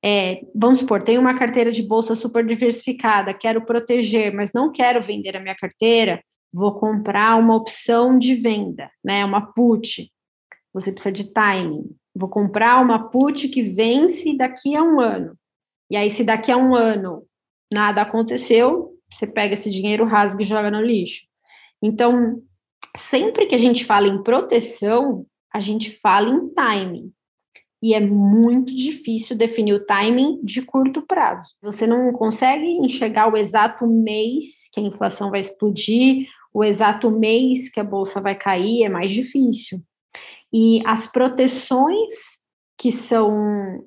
É, 0.05 0.41
vamos 0.53 0.79
supor, 0.79 1.01
tenho 1.01 1.19
uma 1.19 1.33
carteira 1.33 1.71
de 1.71 1.81
bolsa 1.81 2.13
super 2.13 2.45
diversificada, 2.45 3.33
quero 3.33 3.65
proteger, 3.65 4.31
mas 4.31 4.53
não 4.53 4.71
quero 4.71 5.01
vender 5.01 5.35
a 5.35 5.39
minha 5.39 5.55
carteira, 5.55 6.21
vou 6.53 6.79
comprar 6.79 7.35
uma 7.35 7.55
opção 7.55 8.19
de 8.19 8.35
venda, 8.35 8.91
né? 9.03 9.25
Uma 9.25 9.41
put. 9.53 10.11
Você 10.71 10.91
precisa 10.91 11.11
de 11.11 11.33
timing. 11.33 11.98
Vou 12.19 12.27
comprar 12.27 12.83
uma 12.83 13.09
put 13.09 13.47
que 13.47 13.63
vence 13.63 14.35
daqui 14.35 14.75
a 14.75 14.83
um 14.83 14.99
ano. 14.99 15.37
E 15.89 15.95
aí, 15.95 16.11
se 16.11 16.23
daqui 16.23 16.51
a 16.51 16.57
um 16.57 16.75
ano 16.75 17.23
nada 17.71 18.01
aconteceu, 18.01 18.93
você 19.09 19.25
pega 19.25 19.53
esse 19.53 19.69
dinheiro, 19.69 20.03
rasga 20.03 20.41
e 20.41 20.45
joga 20.45 20.69
no 20.69 20.81
lixo. 20.81 21.21
Então, 21.81 22.41
sempre 22.97 23.45
que 23.45 23.55
a 23.55 23.57
gente 23.57 23.85
fala 23.85 24.07
em 24.07 24.21
proteção, 24.21 25.25
a 25.53 25.61
gente 25.61 25.89
fala 25.89 26.29
em 26.29 26.49
timing. 26.49 27.11
E 27.81 27.93
é 27.93 28.01
muito 28.01 28.75
difícil 28.75 29.37
definir 29.37 29.73
o 29.73 29.85
timing 29.85 30.41
de 30.43 30.61
curto 30.61 31.01
prazo. 31.01 31.53
Você 31.61 31.87
não 31.87 32.11
consegue 32.11 32.65
enxergar 32.65 33.31
o 33.31 33.37
exato 33.37 33.87
mês 33.87 34.69
que 34.73 34.81
a 34.81 34.83
inflação 34.83 35.31
vai 35.31 35.39
explodir 35.39 36.27
o 36.53 36.63
exato 36.63 37.09
mês 37.11 37.69
que 37.69 37.79
a 37.79 37.83
bolsa 37.83 38.19
vai 38.19 38.35
cair 38.35 38.83
é 38.83 38.89
mais 38.89 39.11
difícil. 39.11 39.81
E 40.53 40.81
as 40.85 41.07
proteções 41.07 42.13
que 42.77 42.91
são 42.91 43.83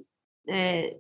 é, 0.49 0.97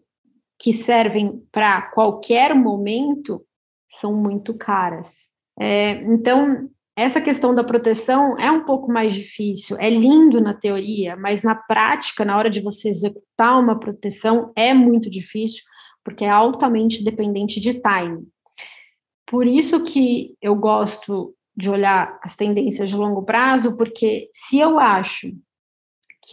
que 0.58 0.72
servem 0.72 1.42
para 1.50 1.82
qualquer 1.82 2.54
momento 2.54 3.44
são 3.90 4.14
muito 4.14 4.54
caras. 4.54 5.28
É, 5.58 5.92
então, 6.04 6.68
essa 6.96 7.20
questão 7.20 7.54
da 7.54 7.64
proteção 7.64 8.38
é 8.38 8.50
um 8.50 8.64
pouco 8.64 8.90
mais 8.90 9.14
difícil. 9.14 9.76
É 9.78 9.90
lindo 9.90 10.40
na 10.40 10.54
teoria, 10.54 11.16
mas 11.16 11.42
na 11.42 11.54
prática, 11.54 12.24
na 12.24 12.36
hora 12.36 12.48
de 12.48 12.60
você 12.60 12.88
executar 12.88 13.58
uma 13.58 13.78
proteção, 13.78 14.52
é 14.56 14.72
muito 14.72 15.10
difícil, 15.10 15.62
porque 16.04 16.24
é 16.24 16.30
altamente 16.30 17.02
dependente 17.02 17.60
de 17.60 17.74
time. 17.74 18.26
Por 19.26 19.46
isso 19.46 19.82
que 19.82 20.36
eu 20.40 20.54
gosto 20.54 21.34
de 21.56 21.70
olhar 21.70 22.18
as 22.22 22.36
tendências 22.36 22.90
de 22.90 22.96
longo 22.96 23.22
prazo, 23.22 23.76
porque 23.76 24.28
se 24.32 24.58
eu 24.58 24.78
acho 24.78 25.32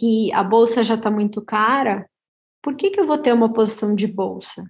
que 0.00 0.32
a 0.32 0.42
bolsa 0.42 0.82
já 0.82 0.94
está 0.94 1.10
muito 1.10 1.42
cara, 1.42 2.08
por 2.62 2.74
que, 2.74 2.90
que 2.90 2.98
eu 2.98 3.06
vou 3.06 3.18
ter 3.18 3.34
uma 3.34 3.52
posição 3.52 3.94
de 3.94 4.06
bolsa? 4.06 4.64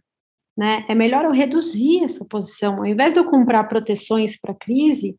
Né? 0.59 0.85
É 0.89 0.95
melhor 0.95 1.25
eu 1.25 1.31
reduzir 1.31 2.03
essa 2.05 2.25
posição. 2.25 2.79
Ao 2.79 2.87
invés 2.87 3.15
de 3.15 3.21
eu 3.21 3.25
comprar 3.25 3.65
proteções 3.65 4.39
para 4.39 4.53
crise, 4.53 5.17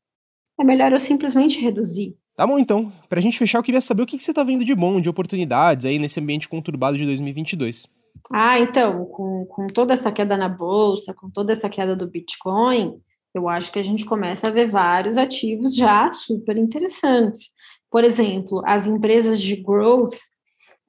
é 0.60 0.64
melhor 0.64 0.92
eu 0.92 1.00
simplesmente 1.00 1.62
reduzir. 1.62 2.16
Tá 2.36 2.46
bom, 2.46 2.60
então. 2.60 2.92
Para 3.08 3.20
a 3.20 3.22
gente 3.22 3.38
fechar, 3.38 3.60
eu 3.60 3.64
queria 3.64 3.82
saber 3.82 4.04
o 4.04 4.06
que, 4.06 4.18
que 4.18 4.24
você 4.24 4.32
está 4.32 4.44
vendo 4.44 4.66
de 4.66 4.76
bom, 4.76 5.00
de 5.00 5.10
oportunidades 5.10 5.86
aí 5.86 5.98
nesse 5.98 6.20
ambiente 6.20 6.50
conturbado 6.50 6.98
de 6.98 7.06
2022. 7.06 7.88
Ah, 8.32 8.60
então, 8.60 9.06
com, 9.06 9.46
com 9.46 9.68
toda 9.68 9.94
essa 9.94 10.12
queda 10.12 10.38
na 10.38 10.50
bolsa, 10.50 11.14
com 11.14 11.30
toda 11.30 11.54
essa 11.54 11.70
queda 11.70 11.96
do 11.96 12.08
Bitcoin, 12.08 13.00
eu 13.34 13.48
acho 13.48 13.72
que 13.72 13.80
a 13.80 13.84
gente 13.84 14.06
começa 14.06 14.48
a 14.48 14.52
ver 14.52 14.70
vários 14.70 15.18
ativos 15.18 15.76
já 15.76 16.12
super 16.12 16.58
interessantes. 16.58 17.52
Por 17.92 18.06
exemplo, 18.06 18.62
as 18.66 18.88
empresas 18.88 19.42
de 19.42 19.58
growth 19.58 20.16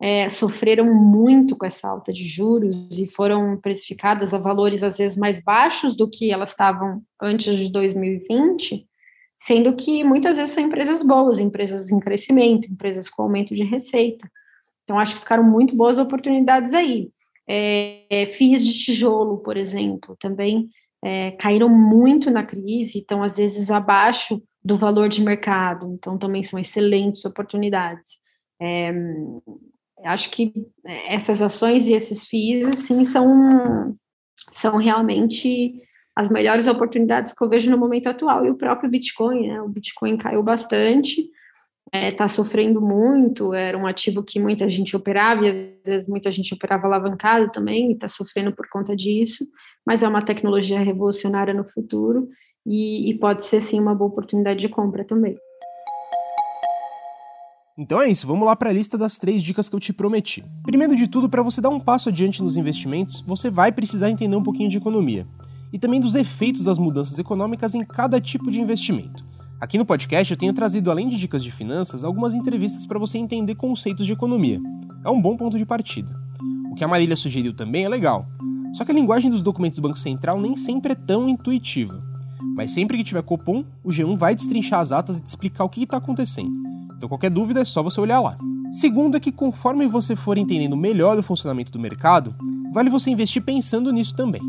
é, 0.01 0.31
sofreram 0.31 0.95
muito 0.95 1.57
com 1.57 1.67
essa 1.67 1.89
alta 1.89 2.13
de 2.13 2.25
juros 2.25 2.97
e 2.97 3.07
foram 3.07 3.57
precificadas 3.57 4.33
a 4.33 4.39
valores 4.39 4.83
às 4.85 4.99
vezes 4.99 5.19
mais 5.19 5.43
baixos 5.43 5.97
do 5.97 6.09
que 6.09 6.31
elas 6.31 6.51
estavam 6.51 7.03
antes 7.21 7.57
de 7.57 7.71
2020, 7.71 8.87
sendo 9.37 9.75
que 9.75 10.05
muitas 10.05 10.37
vezes 10.37 10.55
são 10.55 10.63
empresas 10.63 11.03
boas, 11.03 11.41
empresas 11.41 11.91
em 11.91 11.99
crescimento, 11.99 12.71
empresas 12.71 13.11
com 13.11 13.23
aumento 13.23 13.55
de 13.55 13.65
receita. 13.65 14.31
Então, 14.85 14.99
acho 14.99 15.15
que 15.15 15.21
ficaram 15.21 15.45
muito 15.45 15.77
boas 15.77 15.99
oportunidades 15.99 16.73
aí. 16.73 17.11
É, 17.49 18.05
é, 18.09 18.27
FIIs 18.27 18.65
de 18.65 18.73
tijolo, 18.73 19.39
por 19.39 19.57
exemplo, 19.57 20.17
também 20.21 20.69
é, 21.03 21.33
caíram 21.33 21.69
muito 21.69 22.31
na 22.31 22.45
crise, 22.45 22.99
estão 22.99 23.23
às 23.23 23.37
vezes 23.37 23.71
abaixo 23.71 24.41
do 24.65 24.77
valor 24.77 25.09
de 25.09 25.23
mercado, 25.23 25.93
então 25.93 26.17
também 26.17 26.43
são 26.43 26.59
excelentes 26.59 27.25
oportunidades. 27.25 28.19
É, 28.61 28.93
acho 30.05 30.31
que 30.31 30.53
essas 31.09 31.43
ações 31.43 31.89
e 31.89 31.93
esses 31.93 32.27
FIIs, 32.27 32.69
assim, 32.69 33.05
são, 33.05 33.97
são 34.51 34.77
realmente 34.77 35.75
as 36.15 36.29
melhores 36.29 36.67
oportunidades 36.67 37.33
que 37.33 37.43
eu 37.43 37.49
vejo 37.49 37.71
no 37.71 37.79
momento 37.79 38.09
atual. 38.09 38.45
E 38.45 38.51
o 38.51 38.57
próprio 38.57 38.91
Bitcoin, 38.91 39.49
né? 39.49 39.63
O 39.63 39.69
Bitcoin 39.69 40.17
caiu 40.17 40.43
bastante, 40.43 41.29
está 41.93 42.25
é, 42.25 42.29
sofrendo 42.29 42.81
muito, 42.81 43.55
era 43.55 43.77
um 43.77 43.87
ativo 43.87 44.23
que 44.23 44.39
muita 44.39 44.69
gente 44.69 44.95
operava, 44.95 45.45
e 45.45 45.49
às 45.49 45.57
vezes 45.85 46.09
muita 46.09 46.31
gente 46.31 46.55
operava 46.55 46.87
alavancado 46.87 47.51
também, 47.51 47.91
e 47.91 47.95
está 47.95 48.09
sofrendo 48.09 48.55
por 48.55 48.69
conta 48.69 48.95
disso 48.95 49.47
mas 49.87 50.03
é 50.03 50.09
uma 50.09 50.23
tecnologia 50.23 50.81
revolucionária 50.81 51.53
no 51.53 51.65
futuro 51.65 52.29
e, 52.67 53.11
e 53.11 53.19
pode 53.19 53.45
ser 53.45 53.61
sim 53.63 53.81
uma 53.81 53.95
boa 53.95 54.11
oportunidade 54.11 54.61
de 54.61 54.69
compra 54.69 55.05
também. 55.05 55.37
Então 57.77 58.01
é 58.01 58.11
isso, 58.11 58.27
vamos 58.27 58.47
lá 58.47 58.55
para 58.55 58.69
a 58.69 58.73
lista 58.73 58.99
das 58.99 59.17
três 59.17 59.43
dicas 59.43 59.69
que 59.69 59.75
eu 59.75 59.81
te 59.81 59.93
prometi. 59.93 60.45
Primeiro 60.63 60.95
de 60.95 61.09
tudo, 61.09 61.29
para 61.29 61.43
você 61.43 61.61
dar 61.61 61.71
um 61.71 61.81
passo 61.81 62.11
adiante 62.11 62.43
nos 62.43 62.57
investimentos, 62.57 63.23
você 63.23 63.51
vai 63.51 63.73
precisar 63.73 64.11
entender 64.11 64.37
um 64.37 64.43
pouquinho 64.43 64.69
de 64.69 64.77
economia 64.77 65.27
e 65.73 65.79
também 65.79 65.99
dos 65.99 66.15
efeitos 66.15 66.65
das 66.65 66.79
mudanças 66.79 67.19
econômicas 67.19 67.75
em 67.75 67.83
cada 67.83 68.21
tipo 68.21 68.51
de 68.51 68.61
investimento. 68.61 69.25
Aqui 69.59 69.79
no 69.79 69.87
podcast 69.87 70.31
eu 70.31 70.39
tenho 70.39 70.53
trazido, 70.53 70.91
além 70.91 71.09
de 71.09 71.17
dicas 71.17 71.43
de 71.43 71.51
finanças, 71.51 72.05
algumas 72.05 72.35
entrevistas 72.35 72.85
para 72.85 72.99
você 72.99 73.17
entender 73.17 73.55
conceitos 73.55 74.05
de 74.05 74.13
economia. 74.13 74.61
É 75.05 75.09
um 75.09 75.21
bom 75.21 75.35
ponto 75.37 75.57
de 75.57 75.65
partida. 75.65 76.15
O 76.71 76.75
que 76.75 76.85
a 76.85 76.89
Marília 76.89 77.17
sugeriu 77.17 77.55
também 77.55 77.85
é 77.85 77.89
legal, 77.89 78.27
só 78.75 78.85
que 78.85 78.91
a 78.91 78.95
linguagem 78.95 79.31
dos 79.31 79.41
documentos 79.41 79.79
do 79.79 79.83
Banco 79.83 79.99
Central 79.99 80.39
nem 80.39 80.57
sempre 80.57 80.93
é 80.93 80.95
tão 80.95 81.29
intuitiva. 81.29 82.03
Mas 82.55 82.71
sempre 82.71 82.97
que 82.97 83.05
tiver 83.05 83.23
Copom, 83.23 83.65
o 83.83 83.89
G1 83.89 84.17
vai 84.17 84.35
destrinchar 84.35 84.81
as 84.81 84.93
atas 84.93 85.19
e 85.19 85.23
te 85.23 85.27
explicar 85.27 85.65
o 85.65 85.69
que 85.69 85.83
está 85.83 85.97
acontecendo. 85.97 86.53
Então 86.97 87.09
qualquer 87.09 87.31
dúvida 87.31 87.61
é 87.61 87.65
só 87.65 87.83
você 87.83 88.01
olhar 88.01 88.21
lá. 88.21 88.37
Segundo 88.71 89.17
é 89.17 89.21
que 89.21 89.33
conforme 89.33 89.87
você 89.87 90.17
for 90.17 90.39
entendendo 90.39 90.77
melhor 90.77 91.19
o 91.19 91.23
funcionamento 91.23 91.73
do 91.73 91.79
mercado, 91.79 92.35
vale 92.73 92.89
você 92.89 93.11
investir 93.11 93.43
pensando 93.43 93.93
nisso 93.93 94.15
também. 94.15 94.41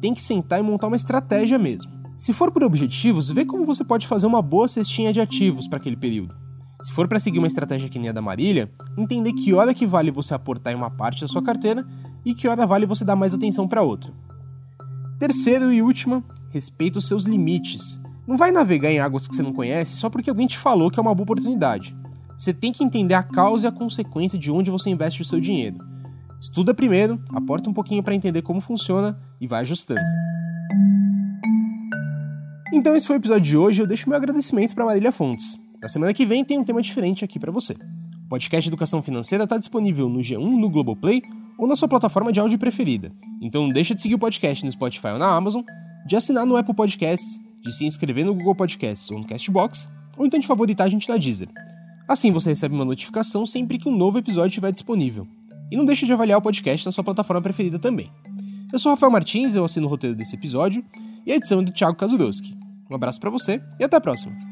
Tem 0.00 0.14
que 0.14 0.22
sentar 0.22 0.58
e 0.58 0.62
montar 0.62 0.88
uma 0.88 0.96
estratégia 0.96 1.58
mesmo. 1.58 1.90
Se 2.16 2.32
for 2.32 2.50
por 2.50 2.64
objetivos, 2.64 3.30
vê 3.30 3.44
como 3.44 3.64
você 3.64 3.84
pode 3.84 4.06
fazer 4.06 4.26
uma 4.26 4.42
boa 4.42 4.68
cestinha 4.68 5.12
de 5.12 5.20
ativos 5.20 5.68
para 5.68 5.78
aquele 5.78 5.96
período. 5.96 6.34
Se 6.80 6.90
for 6.90 7.06
para 7.06 7.20
seguir 7.20 7.38
uma 7.38 7.46
estratégia 7.46 7.88
que 7.88 7.98
nem 7.98 8.08
a 8.08 8.12
da 8.12 8.20
Marília, 8.20 8.70
entender 8.98 9.32
que 9.32 9.54
hora 9.54 9.72
que 9.72 9.86
vale 9.86 10.10
você 10.10 10.34
aportar 10.34 10.72
em 10.72 10.76
uma 10.76 10.90
parte 10.90 11.20
da 11.20 11.28
sua 11.28 11.42
carteira 11.42 11.86
e 12.24 12.34
que 12.34 12.48
hora 12.48 12.66
vale 12.66 12.86
você 12.86 13.04
dar 13.04 13.14
mais 13.14 13.32
atenção 13.32 13.68
para 13.68 13.82
outra. 13.82 14.12
Terceiro 15.18 15.72
e 15.72 15.80
última, 15.80 16.24
respeita 16.52 16.98
os 16.98 17.08
seus 17.08 17.24
limites. 17.24 18.00
Não 18.26 18.36
vai 18.36 18.52
navegar 18.52 18.90
em 18.90 19.00
águas 19.00 19.26
que 19.26 19.34
você 19.34 19.42
não 19.42 19.52
conhece 19.52 19.96
só 19.96 20.08
porque 20.08 20.30
alguém 20.30 20.46
te 20.46 20.58
falou 20.58 20.90
que 20.90 20.98
é 20.98 21.02
uma 21.02 21.14
boa 21.14 21.24
oportunidade. 21.24 21.96
Você 22.36 22.52
tem 22.52 22.72
que 22.72 22.84
entender 22.84 23.14
a 23.14 23.22
causa 23.22 23.66
e 23.66 23.68
a 23.68 23.72
consequência 23.72 24.38
de 24.38 24.50
onde 24.50 24.70
você 24.70 24.90
investe 24.90 25.22
o 25.22 25.24
seu 25.24 25.40
dinheiro. 25.40 25.78
Estuda 26.40 26.74
primeiro, 26.74 27.22
aporta 27.32 27.70
um 27.70 27.72
pouquinho 27.72 28.02
para 28.02 28.14
entender 28.14 28.42
como 28.42 28.60
funciona 28.60 29.18
e 29.40 29.46
vai 29.46 29.60
ajustando. 29.60 30.00
Então 32.74 32.96
esse 32.96 33.06
foi 33.06 33.16
o 33.16 33.20
episódio 33.20 33.44
de 33.44 33.56
hoje, 33.56 33.82
eu 33.82 33.86
deixo 33.86 34.08
meu 34.08 34.16
agradecimento 34.16 34.74
para 34.74 34.84
Marília 34.84 35.12
Fontes. 35.12 35.58
Na 35.80 35.88
semana 35.88 36.14
que 36.14 36.24
vem 36.24 36.44
tem 36.44 36.58
um 36.58 36.64
tema 36.64 36.80
diferente 36.80 37.24
aqui 37.24 37.38
para 37.38 37.52
você. 37.52 37.74
O 38.24 38.28
podcast 38.28 38.68
Educação 38.68 39.02
Financeira 39.02 39.44
está 39.44 39.58
disponível 39.58 40.08
no 40.08 40.20
G1, 40.20 40.38
no 40.38 40.70
Globoplay 40.70 41.22
ou 41.58 41.68
na 41.68 41.76
sua 41.76 41.86
plataforma 41.86 42.32
de 42.32 42.40
áudio 42.40 42.58
preferida. 42.58 43.12
Então 43.40 43.64
não 43.64 43.72
deixa 43.72 43.94
de 43.94 44.00
seguir 44.00 44.14
o 44.14 44.18
podcast 44.18 44.64
no 44.64 44.72
Spotify 44.72 45.08
ou 45.08 45.18
na 45.18 45.26
Amazon, 45.26 45.62
de 46.06 46.16
assinar 46.16 46.46
no 46.46 46.56
Apple 46.56 46.74
Podcasts, 46.74 47.38
de 47.60 47.72
se 47.72 47.84
inscrever 47.84 48.24
no 48.24 48.34
Google 48.34 48.54
Podcasts 48.54 49.10
ou 49.10 49.18
no 49.18 49.26
Castbox, 49.26 49.88
ou 50.16 50.26
então 50.26 50.38
de 50.38 50.46
favoritar 50.46 50.86
a 50.86 50.90
gente 50.90 51.08
na 51.08 51.16
Deezer. 51.16 51.48
Assim 52.08 52.30
você 52.30 52.50
recebe 52.50 52.74
uma 52.74 52.84
notificação 52.84 53.46
sempre 53.46 53.78
que 53.78 53.88
um 53.88 53.96
novo 53.96 54.18
episódio 54.18 54.48
estiver 54.48 54.72
disponível. 54.72 55.26
E 55.70 55.76
não 55.76 55.84
deixe 55.84 56.04
de 56.04 56.12
avaliar 56.12 56.38
o 56.38 56.42
podcast 56.42 56.84
na 56.84 56.92
sua 56.92 57.04
plataforma 57.04 57.40
preferida 57.40 57.78
também. 57.78 58.10
Eu 58.72 58.78
sou 58.78 58.90
Rafael 58.90 59.12
Martins, 59.12 59.54
eu 59.54 59.64
assino 59.64 59.86
o 59.86 59.90
roteiro 59.90 60.16
desse 60.16 60.36
episódio, 60.36 60.84
e 61.26 61.32
a 61.32 61.36
edição 61.36 61.60
é 61.60 61.64
do 61.64 61.72
Thiago 61.72 61.96
Kazurowski. 61.96 62.54
Um 62.90 62.94
abraço 62.94 63.20
para 63.20 63.30
você 63.30 63.62
e 63.78 63.84
até 63.84 63.96
a 63.96 64.00
próxima! 64.00 64.51